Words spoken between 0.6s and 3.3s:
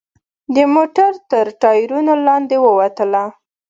موټر تر ټایرونو لاندې ووتله.